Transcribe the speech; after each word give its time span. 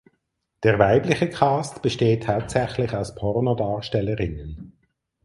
Der 0.63 0.79
weibliche 0.79 1.29
Cast 1.29 1.83
besteht 1.83 2.27
hauptsächlich 2.27 2.95
aus 2.95 3.13
Pornodarstellerinnen. 3.13 4.73